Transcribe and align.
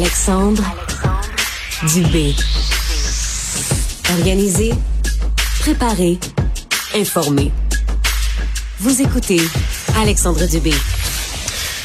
Alexandre 0.00 0.64
Dubé. 1.92 2.34
Organisé, 4.12 4.72
préparé, 5.60 6.18
informé. 6.94 7.52
Vous 8.78 9.02
écoutez 9.02 9.42
Alexandre 9.98 10.46
Dubé. 10.46 10.72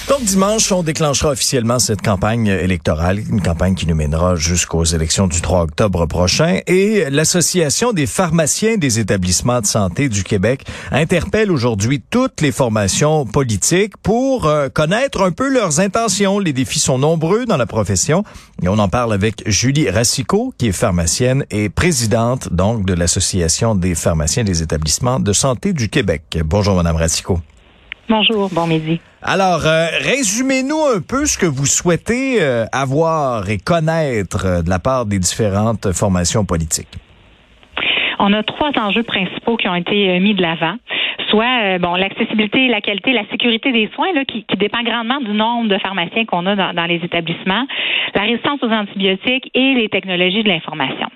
Donc 0.08 0.24
dimanche, 0.24 0.72
on 0.72 0.84
déclenchera 0.84 1.32
officiellement 1.32 1.80
cette 1.80 2.04
campagne 2.04 2.46
électorale, 2.46 3.20
une 3.28 3.42
campagne 3.42 3.74
qui 3.74 3.88
nous 3.88 3.96
mènera 3.96 4.36
jusqu'aux 4.36 4.84
élections 4.84 5.26
du 5.26 5.42
3 5.42 5.64
octobre 5.64 6.06
prochain. 6.06 6.60
Et 6.68 7.10
l'Association 7.10 7.92
des 7.92 8.06
pharmaciens 8.06 8.78
des 8.78 9.00
établissements 9.00 9.62
de 9.62 9.66
santé 9.66 10.08
du 10.08 10.24
Québec 10.24 10.64
interpelle 10.92 11.52
aujourd'hui 11.52 12.04
toutes 12.08 12.42
les 12.42 12.52
formations 12.52 13.26
politiques 13.26 13.98
pour 13.98 14.46
euh, 14.46 14.70
connaître 14.70 15.24
un 15.24 15.32
peu 15.32 15.52
leurs 15.52 15.80
intentions. 15.80 16.38
Les 16.38 16.54
défis 16.54 16.80
sont 16.80 17.00
nombreux 17.00 17.46
dans 17.46 17.58
la 17.58 17.66
profession. 17.66 18.24
Et 18.62 18.68
on 18.68 18.78
en 18.78 18.90
parle 18.90 19.12
avec 19.12 19.42
Julie 19.48 19.90
Racicot, 19.90 20.54
qui 20.60 20.68
est 20.68 20.72
pharmacienne 20.72 21.46
et 21.50 21.70
présidente 21.70 22.54
donc 22.54 22.86
de 22.86 22.94
l'Association 22.94 23.74
des 23.74 23.96
pharmaciens 23.96 24.44
des 24.44 24.62
établissements 24.62 25.20
de 25.20 25.34
santé 25.34 25.74
du 25.74 25.90
Québec. 25.90 26.38
Bonjour, 26.46 26.76
Madame 26.76 26.96
Racicot. 26.96 27.40
Bonjour, 28.08 28.50
bon 28.52 28.68
midi. 28.68 29.02
Alors, 29.24 29.66
euh, 29.66 29.88
résumez-nous 30.02 30.80
un 30.96 31.02
peu 31.02 31.26
ce 31.26 31.38
que 31.40 31.48
vous 31.48 31.66
souhaitez 31.66 32.38
euh, 32.40 32.66
avoir 32.72 33.50
et 33.50 33.58
connaître 33.58 34.46
euh, 34.46 34.62
de 34.62 34.70
la 34.70 34.78
part 34.78 35.08
des 35.08 35.18
différentes 35.18 35.92
formations 35.92 36.46
politiques. 36.46 37.00
On 38.20 38.32
a 38.34 38.44
trois 38.44 38.72
enjeux 38.78 39.04
principaux 39.04 39.58
qui 39.58 39.68
ont 39.68 39.76
été 39.76 40.20
mis 40.20 40.36
de 40.36 40.42
l'avant 40.42 40.76
soit 41.36 41.80
bon 41.80 41.96
l'accessibilité, 41.96 42.68
la 42.68 42.82
qualité, 42.82 43.12
la 43.12 43.26
sécurité 43.30 43.72
des 43.72 43.90
soins 43.94 44.14
là, 44.14 44.24
qui, 44.24 44.44
qui 44.44 44.58
dépend 44.58 44.82
grandement 44.84 45.20
du 45.20 45.32
nombre 45.32 45.68
de 45.68 45.78
pharmaciens 45.78 46.26
qu'on 46.26 46.46
a 46.46 46.56
dans, 46.56 46.74
dans, 46.74 46.86
les 46.86 47.02
établissements, 47.04 47.66
la 48.14 48.22
résistance 48.22 48.64
aux 48.64 48.72
antibiotiques 48.72 49.52
et 49.54 49.74
les 49.74 49.90
technologies 49.90 50.44
de 50.44 50.50
l'information. 50.50 51.08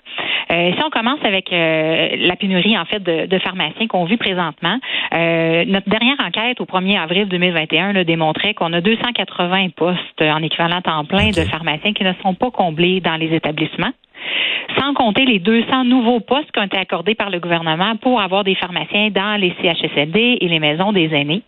Euh, 0.52 0.72
si 0.76 0.84
on 0.84 0.90
commence 0.90 1.20
avec 1.24 1.54
euh, 1.54 2.10
la 2.18 2.36
pénurie 2.36 2.78
en 2.78 2.86
fait 2.86 3.02
de, 3.02 3.28
de 3.28 3.40
pharmaciens 3.40 3.88
qu'on 3.88 4.06
vit 4.06 4.18
présentement, 4.18 4.78
euh, 5.14 5.64
notre 5.68 5.90
dernière 5.90 6.18
enquête 6.26 6.60
au 6.60 6.66
1er 6.66 7.00
avril 7.00 7.28
2021 7.28 7.94
là, 7.94 8.04
démontrait 8.04 8.56
qu'on 8.56 8.74
a 8.74 8.82
280 8.82 9.70
postes 9.76 10.22
en 10.22 10.42
équivalent 10.42 10.82
temps 10.82 11.06
plein 11.06 11.30
de 11.30 11.42
pharmaciens 11.42 11.94
qui 11.94 12.04
ne 12.04 12.14
sont 12.24 12.34
pas 12.34 12.52
comblés 12.52 13.00
dans 13.00 13.16
les 13.16 13.34
établissements 13.34 13.92
sans 14.78 14.94
compter 14.94 15.26
les 15.26 15.40
200 15.40 15.86
nouveaux 15.86 16.20
postes 16.20 16.52
qui 16.52 16.60
ont 16.60 16.64
été 16.64 16.78
accordés 16.78 17.16
par 17.16 17.30
le 17.30 17.40
gouvernement 17.40 17.96
pour 17.98 18.22
avoir 18.22 18.44
des 18.44 18.56
pharmaciens 18.56 19.10
dans 19.10 19.40
les 19.40 19.54
CHSLD 19.62 20.38
et 20.42 20.48
les 20.48 20.60
maisons 20.60 20.92
des 20.92 21.14
aînés. 21.14 21.44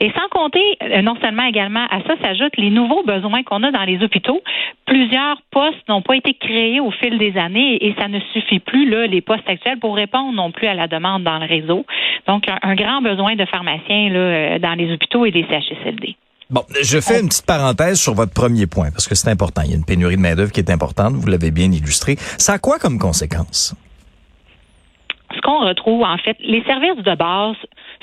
Et 0.00 0.10
sans 0.10 0.28
compter, 0.30 0.76
euh, 0.82 1.02
non 1.02 1.16
seulement 1.22 1.44
également 1.44 1.84
à 1.84 2.00
ça 2.00 2.16
s'ajoutent 2.20 2.56
les 2.56 2.70
nouveaux 2.70 3.04
besoins 3.04 3.42
qu'on 3.44 3.62
a 3.62 3.70
dans 3.70 3.84
les 3.84 4.02
hôpitaux. 4.02 4.42
Plusieurs 4.86 5.40
postes 5.50 5.88
n'ont 5.88 6.02
pas 6.02 6.16
été 6.16 6.34
créés 6.34 6.80
au 6.80 6.90
fil 6.90 7.18
des 7.18 7.36
années 7.38 7.84
et 7.84 7.94
ça 7.98 8.08
ne 8.08 8.18
suffit 8.32 8.58
plus, 8.58 8.88
les 9.06 9.20
postes 9.20 9.48
actuels, 9.48 9.78
pour 9.78 9.94
répondre 9.94 10.32
non 10.32 10.50
plus 10.50 10.66
à 10.66 10.74
la 10.74 10.88
demande 10.88 11.22
dans 11.22 11.38
le 11.38 11.46
réseau. 11.46 11.86
Donc, 12.26 12.46
un, 12.48 12.74
grand 12.74 13.00
besoin 13.00 13.36
de 13.36 13.44
pharmaciens 13.44 14.12
euh, 14.12 14.58
dans 14.58 14.74
les 14.74 14.92
hôpitaux 14.92 15.24
et 15.24 15.30
les 15.30 15.44
CHSLD. 15.44 16.16
Bon, 16.52 16.66
je 16.82 17.00
fais 17.00 17.18
une 17.18 17.28
petite 17.28 17.46
parenthèse 17.46 17.98
sur 17.98 18.12
votre 18.12 18.34
premier 18.34 18.66
point 18.66 18.90
parce 18.90 19.08
que 19.08 19.14
c'est 19.14 19.30
important. 19.30 19.62
Il 19.64 19.70
y 19.70 19.72
a 19.72 19.76
une 19.76 19.86
pénurie 19.86 20.16
de 20.16 20.20
main-d'œuvre 20.20 20.52
qui 20.52 20.60
est 20.60 20.70
importante. 20.70 21.14
Vous 21.14 21.26
l'avez 21.26 21.50
bien 21.50 21.72
illustré. 21.72 22.16
Ça 22.36 22.52
a 22.52 22.58
quoi 22.58 22.78
comme 22.78 22.98
conséquence? 22.98 23.74
Ce 25.34 25.40
qu'on 25.40 25.60
retrouve, 25.66 26.02
en 26.02 26.18
fait, 26.18 26.36
les 26.40 26.62
services 26.64 27.02
de 27.02 27.14
base 27.14 27.56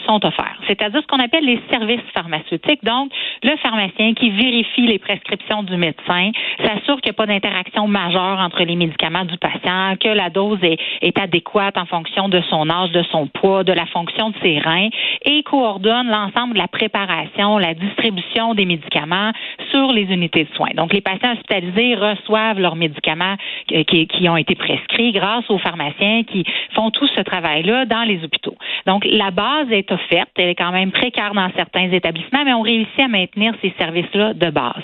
sont 0.05 0.25
offerts, 0.25 0.59
c'est-à-dire 0.67 1.01
ce 1.01 1.07
qu'on 1.07 1.23
appelle 1.23 1.45
les 1.45 1.59
services 1.71 2.01
pharmaceutiques. 2.13 2.83
Donc, 2.83 3.11
le 3.43 3.55
pharmacien 3.57 4.13
qui 4.13 4.29
vérifie 4.29 4.87
les 4.87 4.99
prescriptions 4.99 5.63
du 5.63 5.77
médecin, 5.77 6.31
s'assure 6.57 7.01
qu'il 7.01 7.11
n'y 7.11 7.11
a 7.11 7.13
pas 7.13 7.25
d'interaction 7.25 7.87
majeure 7.87 8.39
entre 8.39 8.63
les 8.63 8.75
médicaments 8.75 9.25
du 9.25 9.37
patient, 9.37 9.95
que 9.99 10.09
la 10.09 10.29
dose 10.29 10.59
est, 10.63 10.77
adéquate 11.19 11.77
en 11.77 11.85
fonction 11.85 12.29
de 12.29 12.39
son 12.49 12.69
âge, 12.69 12.91
de 12.91 13.03
son 13.11 13.27
poids, 13.27 13.63
de 13.63 13.73
la 13.73 13.85
fonction 13.87 14.29
de 14.29 14.35
ses 14.41 14.59
reins 14.59 14.87
et 15.25 15.43
coordonne 15.43 16.07
l'ensemble 16.07 16.53
de 16.53 16.59
la 16.59 16.67
préparation, 16.67 17.57
la 17.57 17.73
distribution 17.73 18.53
des 18.53 18.65
médicaments 18.65 19.31
sur 19.71 19.91
les 19.91 20.03
unités 20.03 20.45
de 20.45 20.55
soins. 20.55 20.69
Donc, 20.75 20.93
les 20.93 21.01
patients 21.01 21.33
hospitalisés 21.33 21.95
reçoivent 21.95 22.59
leurs 22.59 22.75
médicaments 22.75 23.35
qui, 23.67 24.07
qui 24.07 24.29
ont 24.29 24.37
été 24.37 24.55
prescrits 24.55 25.11
grâce 25.11 25.49
aux 25.49 25.57
pharmaciens 25.57 26.23
qui 26.23 26.45
font 26.73 26.89
tout 26.91 27.07
ce 27.15 27.21
travail-là 27.21 27.85
dans 27.85 28.03
les 28.03 28.23
hôpitaux. 28.23 28.55
Donc, 28.85 29.05
la 29.05 29.31
base 29.31 29.71
est 29.71 29.88
offerte. 29.91 30.29
Elle 30.37 30.49
est 30.49 30.55
quand 30.55 30.71
même 30.71 30.91
précaire 30.91 31.33
dans 31.33 31.49
certains 31.55 31.91
établissements, 31.91 32.43
mais 32.45 32.53
on 32.53 32.61
réussit 32.61 32.99
à 32.99 33.07
maintenir 33.07 33.53
ces 33.61 33.73
services-là 33.77 34.33
de 34.33 34.49
base. 34.49 34.83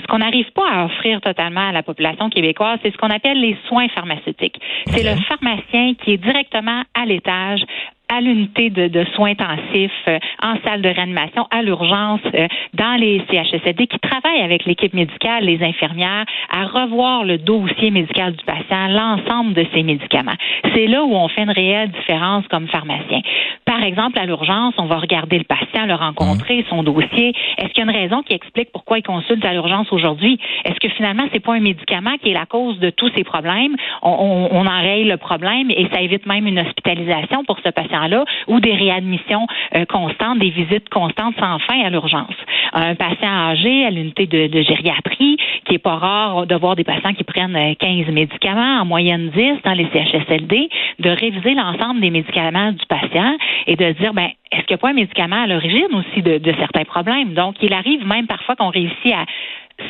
Ce 0.00 0.06
qu'on 0.06 0.18
n'arrive 0.18 0.50
pas 0.52 0.68
à 0.68 0.84
offrir 0.84 1.20
totalement 1.20 1.68
à 1.68 1.72
la 1.72 1.82
population 1.82 2.30
québécoise, 2.30 2.78
c'est 2.82 2.92
ce 2.92 2.96
qu'on 2.96 3.10
appelle 3.10 3.40
les 3.40 3.56
soins 3.66 3.88
pharmaceutiques. 3.88 4.60
C'est 4.86 5.02
le 5.02 5.20
pharmacien 5.22 5.94
qui 5.94 6.12
est 6.12 6.16
directement 6.16 6.82
à 6.94 7.04
l'étage 7.04 7.60
à 8.08 8.20
l'unité 8.20 8.70
de, 8.70 8.88
de, 8.88 9.04
soins 9.14 9.30
intensifs, 9.30 9.90
euh, 10.08 10.18
en 10.42 10.54
salle 10.64 10.82
de 10.82 10.88
réanimation, 10.88 11.46
à 11.50 11.62
l'urgence, 11.62 12.20
euh, 12.34 12.48
dans 12.74 12.98
les 12.98 13.22
CHSLD, 13.30 13.86
qui 13.86 13.98
travaillent 13.98 14.42
avec 14.42 14.64
l'équipe 14.64 14.94
médicale, 14.94 15.44
les 15.44 15.62
infirmières, 15.62 16.24
à 16.50 16.64
revoir 16.64 17.24
le 17.24 17.38
dossier 17.38 17.90
médical 17.90 18.34
du 18.34 18.44
patient, 18.44 18.88
l'ensemble 18.88 19.54
de 19.54 19.66
ses 19.74 19.82
médicaments. 19.82 20.36
C'est 20.74 20.86
là 20.86 21.04
où 21.04 21.14
on 21.14 21.28
fait 21.28 21.42
une 21.42 21.50
réelle 21.50 21.90
différence 21.90 22.46
comme 22.48 22.66
pharmacien. 22.68 23.20
Par 23.64 23.82
exemple, 23.82 24.18
à 24.18 24.24
l'urgence, 24.24 24.74
on 24.78 24.86
va 24.86 24.96
regarder 24.96 25.38
le 25.38 25.44
patient, 25.44 25.86
le 25.86 25.94
rencontrer, 25.94 26.64
son 26.70 26.82
dossier. 26.82 27.34
Est-ce 27.58 27.68
qu'il 27.68 27.84
y 27.84 27.86
a 27.86 27.90
une 27.90 27.96
raison 27.96 28.22
qui 28.22 28.32
explique 28.32 28.72
pourquoi 28.72 28.98
il 28.98 29.02
consulte 29.02 29.44
à 29.44 29.52
l'urgence 29.52 29.92
aujourd'hui? 29.92 30.38
Est-ce 30.64 30.80
que 30.80 30.88
finalement, 30.94 31.24
c'est 31.32 31.40
pas 31.40 31.54
un 31.54 31.60
médicament 31.60 32.16
qui 32.22 32.30
est 32.30 32.34
la 32.34 32.46
cause 32.46 32.78
de 32.78 32.90
tous 32.90 33.10
ces 33.14 33.24
problèmes? 33.24 33.76
On, 34.02 34.10
on, 34.10 34.58
on 34.58 34.66
enraye 34.66 35.04
le 35.04 35.18
problème 35.18 35.70
et 35.70 35.86
ça 35.92 36.00
évite 36.00 36.26
même 36.26 36.46
une 36.46 36.60
hospitalisation 36.60 37.44
pour 37.44 37.58
ce 37.64 37.70
patient 37.70 37.97
ou 38.46 38.60
des 38.60 38.74
réadmissions 38.74 39.46
euh, 39.74 39.84
constantes, 39.86 40.38
des 40.38 40.50
visites 40.50 40.88
constantes 40.88 41.34
sans 41.38 41.58
fin 41.60 41.80
à 41.84 41.90
l'urgence. 41.90 42.34
Un 42.72 42.94
patient 42.94 43.28
âgé 43.28 43.84
à 43.84 43.90
l'unité 43.90 44.26
de, 44.26 44.62
gériatrie, 44.62 45.36
qui 45.64 45.74
est 45.74 45.78
pas 45.78 45.96
rare 45.96 46.46
de 46.46 46.54
voir 46.54 46.76
des 46.76 46.84
patients 46.84 47.14
qui 47.14 47.24
prennent 47.24 47.58
15 47.76 48.08
euh, 48.08 48.12
médicaments, 48.12 48.80
en 48.80 48.84
moyenne 48.84 49.30
10 49.34 49.62
dans 49.64 49.72
les 49.72 49.88
CHSLD, 49.92 50.68
de 50.98 51.10
réviser 51.10 51.54
l'ensemble 51.54 52.00
des 52.00 52.10
médicaments 52.10 52.72
du 52.72 52.84
patient 52.86 53.36
et 53.66 53.76
de 53.76 53.92
dire, 53.92 54.12
ben, 54.14 54.28
est-ce 54.50 54.62
qu'il 54.62 54.74
n'y 54.74 54.74
a 54.74 54.78
pas 54.78 54.90
un 54.90 54.94
médicament 54.94 55.42
à 55.42 55.46
l'origine 55.46 55.88
aussi 55.92 56.22
de, 56.22 56.38
de 56.38 56.54
certains 56.58 56.84
problèmes? 56.84 57.34
Donc, 57.34 57.56
il 57.62 57.72
arrive 57.72 58.06
même 58.06 58.26
parfois 58.26 58.56
qu'on 58.56 58.70
réussit 58.70 59.12
à 59.12 59.24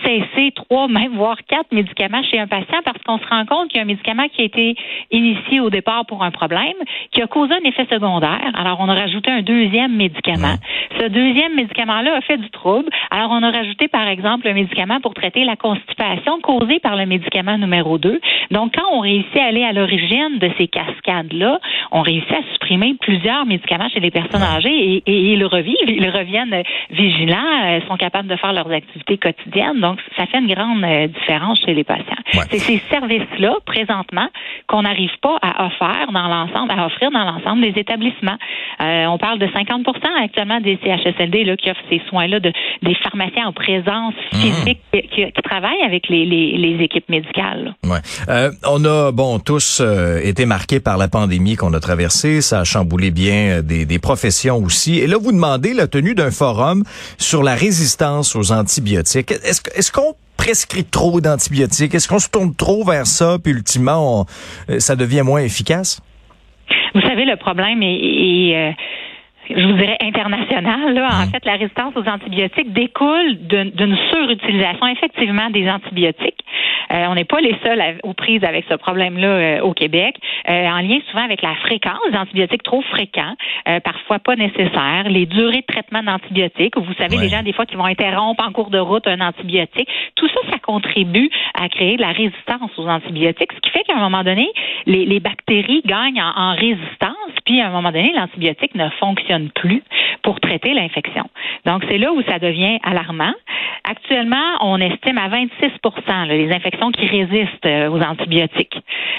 cesser 0.04 0.52
trois, 0.54 0.88
même 0.88 1.14
voire 1.14 1.38
quatre 1.48 1.72
médicaments 1.72 2.22
chez 2.22 2.38
un 2.38 2.46
patient 2.46 2.78
parce 2.84 3.02
qu'on 3.04 3.18
se 3.18 3.26
rend 3.26 3.44
compte 3.46 3.68
qu'il 3.68 3.76
y 3.76 3.80
a 3.80 3.82
un 3.82 3.86
médicament 3.86 4.28
qui 4.28 4.42
a 4.42 4.44
été 4.44 4.76
initié 5.10 5.60
au 5.60 5.70
départ 5.70 6.06
pour 6.06 6.22
un 6.22 6.30
problème, 6.30 6.74
qui 7.10 7.22
a 7.22 7.26
causé 7.26 7.54
un 7.54 7.68
effet 7.68 7.86
secondaire. 7.90 8.50
Alors, 8.54 8.78
on 8.80 8.88
a 8.88 8.94
rajouté 8.94 9.30
un 9.30 9.42
deuxième 9.42 9.96
médicament. 9.96 10.56
Ce 10.98 11.06
deuxième 11.08 11.54
médicament-là 11.54 12.16
a 12.16 12.20
fait 12.20 12.38
du 12.38 12.50
trouble. 12.50 12.88
Alors, 13.10 13.30
on 13.30 13.42
a 13.42 13.50
rajouté, 13.50 13.88
par 13.88 14.06
exemple, 14.08 14.46
un 14.48 14.54
médicament 14.54 15.00
pour 15.00 15.14
traiter 15.14 15.44
la 15.44 15.56
constipation 15.56 16.40
causée 16.40 16.80
par 16.80 16.96
le 16.96 17.06
médicament 17.06 17.58
numéro 17.58 17.98
2. 17.98 18.20
Donc, 18.50 18.74
quand 18.76 18.90
on 18.92 19.00
réussit 19.00 19.36
à 19.36 19.46
aller 19.46 19.64
à 19.64 19.72
l'origine 19.72 20.38
de 20.38 20.50
ces 20.58 20.68
cascades-là, 20.68 21.60
on 21.92 22.02
réussit 22.02 22.32
à 22.32 22.42
supprimer 22.52 22.94
plusieurs 23.00 23.46
médicaments 23.46 23.88
chez 23.88 24.00
les 24.00 24.10
personnes 24.10 24.42
âgées 24.42 24.68
et, 24.68 25.02
et 25.06 25.32
ils 25.32 25.44
revivent, 25.44 25.76
ils 25.86 26.10
reviennent 26.10 26.62
vigilants, 26.90 27.36
euh, 27.64 27.80
sont 27.88 27.96
capables 27.96 28.28
de 28.28 28.36
faire 28.36 28.52
leurs 28.52 28.70
activités 28.70 29.18
quotidiennes. 29.18 29.77
Donc, 29.80 29.98
ça 30.16 30.26
fait 30.26 30.38
une 30.38 30.52
grande 30.52 30.82
euh, 30.84 31.06
différence 31.06 31.60
chez 31.64 31.74
les 31.74 31.84
patients. 31.84 32.04
C'est 32.50 32.58
ces 32.58 32.82
services-là, 32.90 33.56
présentement, 33.64 34.28
qu'on 34.66 34.82
n'arrive 34.82 35.10
pas 35.22 35.38
à 35.42 35.66
offrir 35.66 36.12
dans 36.12 36.28
l'ensemble, 36.28 36.70
à 36.70 36.86
offrir 36.86 37.10
dans 37.10 37.24
l'ensemble 37.24 37.62
des 37.62 37.80
établissements. 37.80 38.36
Euh, 38.80 39.06
on 39.06 39.18
parle 39.18 39.38
de 39.38 39.46
50% 39.46 39.84
actuellement 40.22 40.60
des 40.60 40.78
CHSLD 40.82 41.44
là, 41.44 41.56
qui 41.56 41.70
offrent 41.70 41.80
ces 41.90 42.00
soins-là, 42.08 42.40
de, 42.40 42.52
des 42.82 42.94
pharmaciens 42.96 43.46
en 43.46 43.52
présence 43.52 44.14
mhm. 44.32 44.40
physique 44.40 44.80
qui, 44.92 45.42
travaillent 45.42 45.82
avec 45.82 46.08
les, 46.08 46.26
les, 46.26 46.84
équipes 46.84 47.08
médicales. 47.08 47.74
Ouais. 47.84 47.98
Euh, 48.28 48.50
on 48.68 48.84
a, 48.84 49.12
bon, 49.12 49.38
tous 49.38 49.82
été 50.22 50.46
marqués 50.46 50.80
par 50.80 50.98
la 50.98 51.08
pandémie 51.08 51.56
qu'on 51.56 51.72
a 51.72 51.80
traversée. 51.80 52.40
Ça 52.40 52.60
a 52.60 52.64
chamboulé 52.64 53.10
bien 53.10 53.62
des, 53.62 53.86
des 53.86 53.98
professions 53.98 54.58
aussi. 54.58 54.98
Et 54.98 55.06
là, 55.06 55.16
vous 55.18 55.32
demandez 55.32 55.72
la 55.72 55.86
tenue 55.86 56.14
d'un 56.14 56.30
forum 56.30 56.84
sur 57.16 57.42
la 57.42 57.54
résistance 57.54 58.36
aux 58.36 58.52
antibiotiques. 58.52 59.32
Est-ce 59.32 59.60
est-ce 59.74 59.92
qu'on 59.92 60.14
prescrit 60.36 60.84
trop 60.84 61.20
d'antibiotiques? 61.20 61.94
Est-ce 61.94 62.08
qu'on 62.08 62.18
se 62.18 62.28
tourne 62.28 62.54
trop 62.54 62.84
vers 62.84 63.06
ça, 63.06 63.38
puis 63.42 63.52
ultimement, 63.52 64.26
euh, 64.70 64.78
ça 64.78 64.96
devient 64.96 65.22
moins 65.22 65.40
efficace? 65.40 66.00
Vous 66.94 67.00
savez, 67.02 67.24
le 67.24 67.36
problème 67.36 67.82
est, 67.82 68.54
euh, 68.56 68.72
je 69.48 69.66
vous 69.66 69.74
dirais 69.74 69.96
international. 70.00 70.94
Là. 70.94 71.08
En 71.12 71.26
mmh. 71.26 71.30
fait, 71.30 71.44
la 71.44 71.52
résistance 71.54 71.94
aux 71.96 72.08
antibiotiques 72.08 72.72
découle 72.72 73.38
d'une 73.48 73.96
surutilisation 74.10 74.86
effectivement 74.88 75.50
des 75.50 75.68
antibiotiques. 75.68 76.44
Euh, 76.92 77.06
on 77.08 77.14
n'est 77.14 77.24
pas 77.24 77.40
les 77.40 77.54
seuls 77.62 77.82
aux 78.02 78.14
prises 78.14 78.44
avec 78.44 78.64
ce 78.68 78.74
problème-là 78.74 79.28
euh, 79.28 79.60
au 79.60 79.74
Québec, 79.74 80.16
euh, 80.48 80.66
en 80.66 80.80
lien 80.80 80.98
souvent 81.10 81.24
avec 81.24 81.42
la 81.42 81.54
fréquence 81.56 81.98
des 82.10 82.16
antibiotiques 82.16 82.62
trop 82.62 82.82
fréquents, 82.82 83.34
parfois 83.84 84.18
pas 84.18 84.36
nécessaires, 84.36 85.04
les 85.08 85.26
durées 85.26 85.60
de 85.60 85.66
traitement 85.66 86.02
d'antibiotiques. 86.02 86.76
Vous 86.76 86.94
savez, 86.94 87.16
les 87.16 87.28
gens 87.28 87.42
des 87.42 87.52
fois 87.52 87.66
qui 87.66 87.76
vont 87.76 87.84
interrompre 87.84 88.42
en 88.42 88.52
cours 88.52 88.70
de 88.70 88.78
route 88.78 89.06
un 89.06 89.20
antibiotique. 89.20 89.88
Tout 90.14 90.28
ça, 90.28 90.40
ça 90.50 90.58
contribue 90.58 91.30
à 91.54 91.68
créer 91.68 91.96
de 91.96 92.02
la 92.02 92.12
résistance 92.12 92.70
aux 92.78 92.86
antibiotiques, 92.86 93.52
ce 93.52 93.60
qui 93.60 93.70
fait 93.70 93.84
qu'à 93.84 93.96
un 93.96 94.00
moment 94.00 94.24
donné, 94.24 94.48
les, 94.86 95.04
les 95.04 95.20
bactéries 95.20 95.82
gagnent 95.84 96.22
en, 96.22 96.32
en 96.36 96.54
résistance, 96.54 97.32
puis 97.44 97.60
à 97.60 97.68
un 97.68 97.70
moment 97.70 97.92
donné, 97.92 98.12
l'antibiotique 98.14 98.74
ne 98.74 98.88
fonctionne 98.98 99.37
plus 99.46 99.82
pour 100.22 100.40
traiter 100.40 100.74
l'infection. 100.74 101.24
Donc, 101.64 101.84
c'est 101.88 101.98
là 101.98 102.12
où 102.12 102.22
ça 102.22 102.38
devient 102.38 102.78
alarmant. 102.82 103.32
Actuellement, 103.84 104.36
on 104.60 104.78
estime 104.80 105.18
à 105.18 105.28
26% 105.28 106.26
les 106.28 106.52
infections 106.52 106.90
qui 106.90 107.06
résistent 107.06 107.66
euh, 107.66 107.88
aux 107.88 108.00
antibiotiques. 108.00 108.76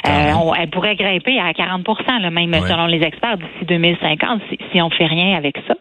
Euh, 0.08 0.34
on, 0.34 0.54
elles 0.54 0.70
pourraient 0.70 0.96
grimper 0.96 1.40
à 1.40 1.54
40 1.54 1.86
même 2.32 2.54
selon 2.54 2.86
les 2.86 3.02
experts 3.02 3.38
d'ici 3.38 3.66
2050 3.66 4.42
si, 4.50 4.60
si 4.72 4.82
on 4.82 4.90
fait 4.90 5.06
rien 5.06 5.38
avec 5.38 5.56
ça. 5.68 5.76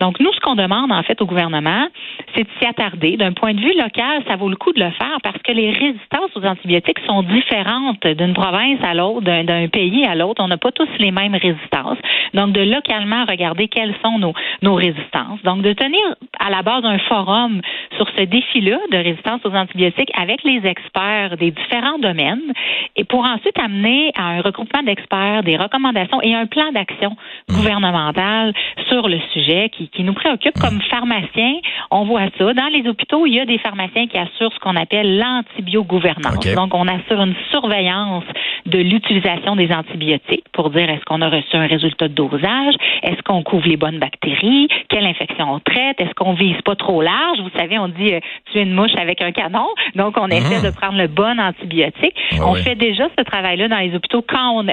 Donc, 0.00 0.18
nous, 0.20 0.32
ce 0.32 0.40
qu'on 0.40 0.54
demande, 0.54 0.90
en 0.90 1.02
fait, 1.02 1.20
au 1.22 1.26
gouvernement, 1.26 1.86
c'est 2.34 2.44
de 2.44 2.48
s'y 2.58 2.66
attarder. 2.66 3.16
D'un 3.16 3.32
point 3.32 3.54
de 3.54 3.60
vue 3.60 3.74
local, 3.76 4.22
ça 4.26 4.36
vaut 4.36 4.48
le 4.48 4.56
coup 4.56 4.72
de 4.72 4.80
le 4.80 4.90
faire 4.90 5.18
parce 5.22 5.38
que 5.42 5.52
les 5.52 5.70
résistances 5.70 6.30
aux 6.34 6.44
antibiotiques 6.44 7.00
sont 7.06 7.22
différentes 7.22 8.06
d'une 8.06 8.34
province 8.34 8.78
à 8.82 8.94
l'autre, 8.94 9.22
d'un 9.22 9.68
pays 9.68 10.04
à 10.06 10.14
l'autre. 10.14 10.42
On 10.42 10.48
n'a 10.48 10.56
pas 10.56 10.72
tous 10.72 10.88
les 10.98 11.10
mêmes 11.10 11.34
résistances. 11.34 11.98
Donc, 12.34 12.52
de 12.52 12.62
localement 12.62 13.24
regarder 13.28 13.68
quelles 13.68 13.94
sont 14.02 14.18
nos, 14.18 14.32
nos 14.62 14.74
résistances. 14.74 15.42
Donc, 15.44 15.62
de 15.62 15.72
tenir 15.72 16.02
à 16.38 16.50
la 16.50 16.62
base 16.62 16.84
un 16.84 16.98
forum 16.98 17.60
sur 17.96 18.08
ce 18.16 18.22
défi-là 18.24 18.78
de 18.90 18.96
résistance 18.96 19.40
aux 19.44 19.54
antibiotiques 19.54 20.10
avec 20.14 20.42
les 20.44 20.66
experts 20.66 21.36
des 21.36 21.50
différents 21.50 21.98
domaines 21.98 22.52
et 22.96 23.04
pour 23.04 23.24
ensuite 23.24 23.58
amener 23.58 24.12
à 24.16 24.28
un 24.28 24.40
regroupement 24.40 24.82
d'experts, 24.82 25.42
des 25.42 25.56
recommandations 25.56 26.20
et 26.22 26.34
un 26.34 26.46
plan 26.46 26.72
d'action 26.72 27.16
gouvernemental 27.50 28.52
sur 28.88 29.08
le 29.08 29.18
sujet 29.32 29.70
qui, 29.70 29.88
qui 29.88 30.02
nous 30.02 30.14
préoccupe 30.14 30.58
comme 30.60 30.80
pharmaciens. 30.90 31.56
On 31.90 32.04
voit 32.04 32.21
ça. 32.36 32.52
Dans 32.54 32.68
les 32.68 32.88
hôpitaux, 32.88 33.26
il 33.26 33.34
y 33.34 33.40
a 33.40 33.44
des 33.44 33.58
pharmaciens 33.58 34.06
qui 34.06 34.18
assurent 34.18 34.52
ce 34.52 34.58
qu'on 34.58 34.76
appelle 34.76 35.18
l'antibiogouvernance. 35.18 36.54
Donc, 36.54 36.74
on 36.74 36.86
assure 36.88 37.20
une 37.20 37.34
surveillance 37.50 38.24
de 38.66 38.78
l'utilisation 38.78 39.56
des 39.56 39.72
antibiotiques 39.72 40.44
pour 40.52 40.70
dire 40.70 40.88
est-ce 40.88 41.04
qu'on 41.04 41.20
a 41.20 41.28
reçu 41.28 41.56
un 41.56 41.66
résultat 41.66 42.08
de 42.08 42.14
dosage, 42.14 42.74
est-ce 43.02 43.22
qu'on 43.22 43.42
couvre 43.42 43.66
les 43.66 43.76
bonnes 43.76 43.98
bactéries, 43.98 44.68
quelle 44.88 45.04
infection 45.04 45.54
on 45.54 45.58
traite, 45.60 46.00
est-ce 46.00 46.14
qu'on 46.14 46.34
vise 46.34 46.60
pas 46.62 46.76
trop 46.76 47.02
large? 47.02 47.38
Vous 47.40 47.58
savez, 47.58 47.78
on 47.78 47.88
dit 47.88 48.14
euh, 48.14 48.20
tuer 48.50 48.62
une 48.62 48.74
mouche 48.74 48.94
avec 48.96 49.20
un 49.20 49.32
canon, 49.32 49.66
donc 49.94 50.16
on 50.18 50.28
essaie 50.28 50.60
mmh. 50.60 50.70
de 50.70 50.76
prendre 50.76 50.98
le 50.98 51.08
bon 51.08 51.38
antibiotique. 51.40 52.14
on 52.40 52.54
fait 52.54 52.74
déjà 52.74 53.08
ce 53.18 53.24
travail-là 53.24 53.68
dans 53.68 53.78
les 53.78 53.94
hôpitaux 53.94 54.22
quand 54.22 54.62
on, 54.62 54.68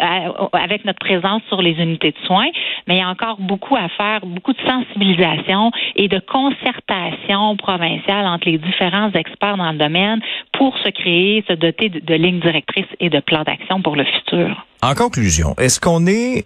avec 0.54 0.86
notre 0.86 1.00
présence 1.00 1.42
sur 1.48 1.62
les 1.62 1.72
unités 1.72 2.12
de 2.12 2.26
soins, 2.26 2.50
mais 2.88 2.96
il 2.96 3.00
y 3.00 3.04
a 3.04 3.10
encore 3.10 3.38
beaucoup 3.40 3.76
à 3.76 3.90
faire, 3.90 4.22
beaucoup 4.26 4.54
de 4.54 4.62
sensibilisation 4.68 5.72
et 5.96 6.08
de 6.08 6.20
concertation 6.20 7.56
provinciale 7.58 8.26
entre 8.26 8.50
les 8.50 8.58
différents 8.58 9.12
experts 9.12 9.58
dans 9.58 9.72
le 9.72 9.78
domaine 9.78 10.22
pour 10.54 10.78
se 10.80 10.90
créer, 10.90 11.44
se 11.48 11.54
doter 11.54 11.90
de, 11.90 12.00
de 12.00 12.14
lignes 12.14 12.40
directrices 12.40 12.86
et 13.00 13.10
de 13.10 13.20
plans 13.20 13.44
d'action 13.44 13.79
pour 13.82 13.96
le 13.96 14.06
futur. 14.06 14.66
En 14.82 14.94
conclusion, 14.94 15.56
est-ce 15.58 15.80
qu'on 15.80 16.08
est 16.08 16.46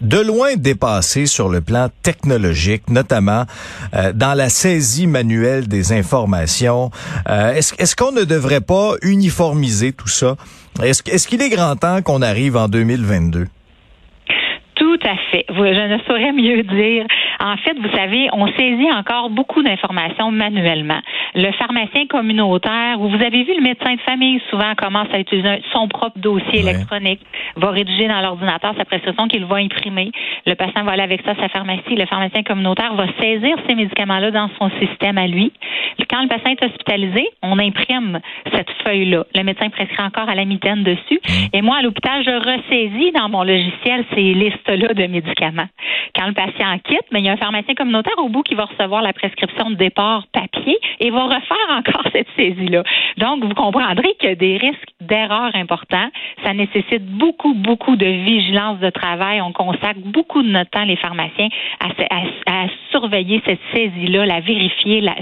de 0.00 0.18
loin 0.18 0.54
dépassé 0.56 1.26
sur 1.26 1.48
le 1.48 1.60
plan 1.60 1.88
technologique, 2.02 2.88
notamment 2.88 3.44
euh, 3.94 4.12
dans 4.12 4.36
la 4.36 4.48
saisie 4.48 5.06
manuelle 5.06 5.68
des 5.68 5.92
informations? 5.92 6.90
Euh, 7.28 7.54
est-ce, 7.54 7.74
est-ce 7.80 7.96
qu'on 7.96 8.12
ne 8.12 8.24
devrait 8.24 8.60
pas 8.60 8.92
uniformiser 9.02 9.92
tout 9.92 10.08
ça? 10.08 10.36
Est-ce, 10.82 11.02
est-ce 11.10 11.26
qu'il 11.26 11.42
est 11.42 11.50
grand 11.50 11.76
temps 11.76 12.02
qu'on 12.02 12.22
arrive 12.22 12.56
en 12.56 12.68
2022? 12.68 13.46
Tout 14.78 14.98
à 15.02 15.16
fait. 15.30 15.44
Je 15.48 15.92
ne 15.92 15.98
saurais 16.06 16.32
mieux 16.32 16.62
dire. 16.62 17.04
En 17.40 17.56
fait, 17.56 17.74
vous 17.74 17.96
savez, 17.96 18.28
on 18.32 18.46
saisit 18.46 18.92
encore 18.92 19.28
beaucoup 19.30 19.62
d'informations 19.62 20.30
manuellement. 20.30 21.00
Le 21.34 21.52
pharmacien 21.52 22.06
communautaire, 22.06 22.98
vous 22.98 23.14
avez 23.14 23.44
vu 23.44 23.54
le 23.56 23.62
médecin 23.62 23.94
de 23.94 24.00
famille 24.00 24.40
souvent 24.50 24.74
commence 24.76 25.08
à 25.12 25.18
utiliser 25.18 25.62
son 25.72 25.88
propre 25.88 26.18
dossier 26.18 26.60
électronique, 26.60 27.20
va 27.56 27.70
rédiger 27.70 28.08
dans 28.08 28.20
l'ordinateur 28.20 28.74
sa 28.76 28.84
prescription 28.84 29.28
qu'il 29.28 29.44
va 29.44 29.56
imprimer. 29.56 30.10
Le 30.46 30.54
patient 30.54 30.84
va 30.84 30.92
aller 30.92 31.02
avec 31.02 31.22
ça 31.22 31.32
à 31.32 31.36
sa 31.36 31.48
pharmacie. 31.48 31.94
Le 31.94 32.06
pharmacien 32.06 32.42
communautaire 32.42 32.94
va 32.94 33.06
saisir 33.20 33.56
ces 33.68 33.74
médicaments-là 33.74 34.30
dans 34.30 34.48
son 34.58 34.70
système 34.80 35.18
à 35.18 35.26
lui. 35.26 35.52
Quand 36.08 36.22
le 36.22 36.28
patient 36.28 36.50
est 36.50 36.62
hospitalisé, 36.64 37.28
on 37.42 37.58
imprime 37.58 38.20
cette 38.52 38.70
feuille-là. 38.84 39.24
Le 39.34 39.42
médecin 39.42 39.68
prescrit 39.68 40.02
encore 40.02 40.28
à 40.28 40.34
la 40.34 40.44
mitaine 40.44 40.82
dessus. 40.82 41.20
Et 41.52 41.60
moi, 41.60 41.78
à 41.78 41.82
l'hôpital, 41.82 42.24
je 42.24 42.30
ressaisis 42.30 43.12
dans 43.12 43.28
mon 43.28 43.42
logiciel 43.42 44.04
ces 44.14 44.32
listes-là 44.34 44.94
de 44.94 45.06
médicaments. 45.06 45.68
Quand 46.14 46.26
le 46.26 46.32
patient 46.32 46.78
quitte, 46.84 47.04
mais 47.12 47.20
il 47.20 47.26
y 47.26 47.28
a 47.28 47.32
un 47.32 47.36
pharmacien 47.36 47.74
communautaire 47.74 48.18
au 48.18 48.28
bout 48.28 48.42
qui 48.42 48.54
va 48.54 48.64
recevoir 48.64 49.02
la 49.02 49.12
prescription 49.12 49.70
de 49.70 49.74
départ 49.74 50.24
papier 50.32 50.78
et 51.00 51.10
va 51.10 51.17
refaire 51.26 51.76
encore 51.76 52.04
cette 52.12 52.28
saisie-là. 52.36 52.82
Donc, 53.16 53.44
vous 53.44 53.54
comprendrez 53.54 54.14
qu'il 54.18 54.28
y 54.28 54.32
a 54.32 54.34
des 54.34 54.56
risques 54.56 54.88
d'erreurs 55.00 55.54
importants. 55.54 56.08
Ça 56.44 56.52
nécessite 56.52 57.04
beaucoup, 57.06 57.54
beaucoup 57.54 57.96
de 57.96 58.06
vigilance 58.06 58.78
de 58.78 58.90
travail. 58.90 59.40
On 59.40 59.52
consacre 59.52 60.00
beaucoup 60.04 60.42
de 60.42 60.48
notre 60.48 60.70
temps, 60.70 60.84
les 60.84 60.96
pharmaciens, 60.96 61.48
à, 61.80 62.66
surveiller 62.90 63.42
cette 63.44 63.60
saisie-là, 63.72 64.26
la 64.26 64.40
vérifier, 64.40 65.00
la, 65.00 65.14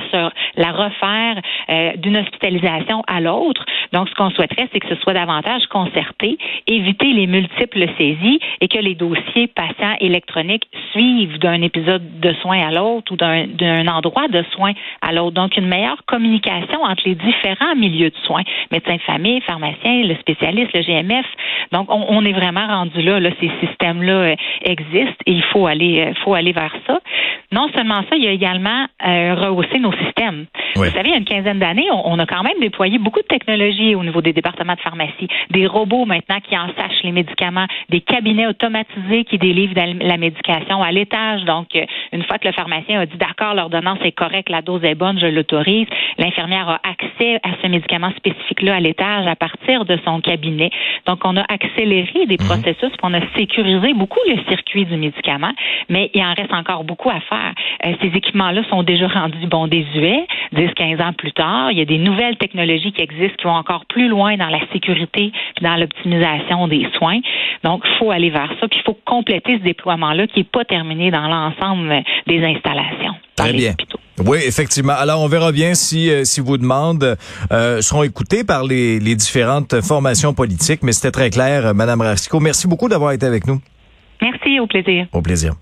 la 0.57 0.73
refaire 0.73 1.43
euh, 1.69 1.97
d'une 1.97 2.17
hospitalisation 2.17 3.03
à 3.07 3.21
l'autre. 3.21 3.65
Donc, 3.93 4.09
ce 4.09 4.15
qu'on 4.15 4.31
souhaiterait, 4.31 4.69
c'est 4.73 4.81
que 4.81 4.89
ce 4.89 4.97
soit 4.97 5.15
davantage 5.15 5.67
concerté, 5.67 6.39
éviter 6.67 7.13
les 7.13 7.27
multiples 7.27 7.87
saisies 7.99 8.41
et 8.61 8.69
que 8.69 8.79
les 8.79 8.95
dossiers 8.95 9.47
patients 9.47 9.97
électroniques 10.01 10.69
suivent 10.93 11.39
d'un 11.39 11.63
épisode 11.63 12.21
de 12.21 12.33
soins 12.43 12.67
à 12.67 12.71
l'autre 12.71 13.13
ou 13.13 13.17
d'un 13.17 13.89
endroit 13.89 14.29
de 14.29 14.45
soins 14.53 14.73
à 15.03 15.13
l'autre. 15.13 15.33
Donc, 15.33 15.57
une 15.57 15.67
meilleure 15.67 16.05
communication 16.07 16.83
entre 16.83 17.03
les 17.07 17.15
différents 17.15 17.75
milieux 17.77 18.11
de 18.11 18.17
soins, 18.25 18.43
médecins 18.71 18.97
de 18.97 19.03
famille, 19.03 19.41
pharmaciens, 19.43 20.03
le 20.05 20.15
spécialiste, 20.17 20.73
le 20.75 20.83
GMF. 20.83 21.27
Donc, 21.73 21.87
on, 21.91 22.25
est 22.25 22.33
vraiment 22.33 22.67
rendu 22.67 23.03
là. 23.03 23.21
là 23.21 23.31
ces 23.41 23.51
systèmes-là 23.61 24.13
euh, 24.13 24.35
existent 24.63 25.23
et 25.27 25.33
il 25.33 25.43
faut 25.45 25.67
aller, 25.67 26.01
euh, 26.01 26.15
faut 26.25 26.35
aller 26.35 26.53
vers 26.53 26.75
ça. 26.87 27.01
Non 27.53 27.69
seulement 27.75 28.03
ça, 28.09 28.17
il 28.17 28.25
y 28.25 28.29
a 28.29 28.33
également 28.33 28.87
euh, 29.07 29.35
rehausser 29.35 29.79
nos 29.79 29.93
systèmes. 29.93 30.47
Vous 30.75 30.85
savez, 30.85 31.09
il 31.09 31.11
y 31.11 31.15
a 31.15 31.19
une 31.19 31.25
quinzaine 31.25 31.59
d'années, 31.59 31.89
on, 31.91 32.19
a 32.19 32.27
quand 32.27 32.43
même 32.43 32.59
déployé 32.61 32.99
beaucoup 32.99 33.21
de 33.21 33.27
technologies 33.27 33.76
au 33.95 34.03
niveau 34.03 34.21
des 34.21 34.33
départements 34.33 34.75
de 34.75 34.81
pharmacie. 34.81 35.29
Des 35.51 35.67
robots 35.67 36.05
maintenant 36.05 36.41
qui 36.41 36.57
en 36.57 36.69
sachent 36.77 37.03
les 37.03 37.13
médicaments, 37.13 37.67
des 37.91 38.01
cabinets 38.01 38.47
automatisés 38.47 39.25
qui 39.25 39.39
délivrent 39.39 39.75
la 39.75 40.17
médication 40.17 40.83
à 40.83 40.93
l'étage. 40.93 41.45
Donc, 41.45 41.69
euh, 41.75 41.85
une 42.13 42.23
fois 42.25 42.39
que 42.39 42.47
le 42.47 42.53
pharmacien 42.53 43.01
a 43.01 43.07
dit 43.07 43.17
d'accord, 43.17 43.55
l'ordonnance 43.55 43.99
est 44.03 44.13
correcte, 44.13 44.49
la 44.49 44.63
dose 44.63 44.85
est 44.85 44.95
bonne, 44.95 45.19
je 45.19 45.27
l'autorise, 45.27 45.87
l'infirmière 46.19 46.69
a 46.69 46.81
accès 46.89 47.37
à 47.43 47.51
ce 47.63 47.69
médicament 47.69 48.11
spécifique-là 48.17 48.77
à 48.77 48.81
l'étage 48.81 49.27
à 49.27 49.37
partir 49.37 49.85
de 49.85 49.99
son 50.05 50.21
cabinet. 50.21 50.71
Donc, 51.07 51.21
on 51.25 51.37
a 51.37 51.45
accéléré 51.49 52.27
des 52.27 52.39
mhm. 52.39 52.47
processus, 52.47 52.93
on 53.03 53.15
a 53.15 53.21
sécurisé 53.37 53.95
beaucoup 53.95 54.21
le 54.29 54.37
circuit 54.49 54.85
du 54.85 54.97
médicament, 54.97 55.53
mais 55.89 56.11
il 56.15 56.23
en 56.23 56.35
reste 56.35 56.53
encore 56.53 56.85
beaucoup 56.85 57.11
à 57.11 57.21
faire. 57.21 57.55
Euh, 57.85 57.93
ces 58.01 58.09
équipements-là 58.09 58.63
sont 58.71 58.83
déjà 58.83 59.09
rendus 59.09 59.47
bon 59.47 59.67
désuets. 59.67 60.27
10-15 60.55 61.03
ans 61.03 61.13
plus 61.13 61.33
tard, 61.33 61.73
il 61.73 61.79
y 61.79 61.83
a 61.83 61.85
des 61.85 61.99
nouvelles 61.99 62.37
technologies 62.37 62.93
qui 62.93 63.03
existent 63.03 63.37
qui 63.37 63.45
vont 63.45 63.55
encore 63.67 63.85
plus 63.87 64.09
loin 64.09 64.37
dans 64.37 64.49
la 64.49 64.61
sécurité 64.73 65.33
et 65.61 65.65
dans 65.65 65.77
l'optimisation 65.77 66.69
des 66.69 66.87
soins. 66.97 67.19
Donc, 67.65 67.83
il 67.85 67.99
faut 67.99 68.11
aller 68.11 68.31
vers 68.31 68.51
ça, 68.61 68.69
puis 68.69 68.79
il 68.81 68.85
faut 68.85 68.99
compléter 69.05 69.59
ce 69.59 69.65
déploiement-là 69.65 70.27
qui 70.29 70.41
n'est 70.41 70.45
pas 70.45 70.65
terminé 70.65 71.11
dans 71.11 71.27
l'ensemble 71.29 72.03
des 72.27 72.45
installations. 72.45 73.15
Très 73.35 73.53
bien. 73.53 73.75
Oui, 74.25 74.39
effectivement. 74.47 74.95
Alors, 74.95 75.21
on 75.21 75.29
verra 75.29 75.53
bien 75.53 75.75
si, 75.75 76.11
euh, 76.11 76.25
si 76.25 76.41
vos 76.41 76.57
demandes 76.57 77.17
euh, 77.53 77.83
seront 77.83 78.03
écoutées 78.03 78.45
par 78.45 78.65
les, 78.65 78.99
les 78.99 79.15
différentes 79.15 79.83
formations 79.83 80.33
politiques, 80.33 80.83
mais 80.83 80.93
c'était 80.93 81.11
très 81.11 81.31
clair, 81.31 81.75
Madame 81.75 82.01
Racicot. 82.01 82.41
Merci 82.41 82.67
beaucoup 82.67 82.89
d'avoir 82.89 83.13
été 83.13 83.27
avec 83.27 83.47
nous. 83.47 83.61
Merci, 84.23 84.59
au 84.59 84.67
plaisir. 84.67 85.07
Au 85.13 85.21
plaisir. 85.21 85.55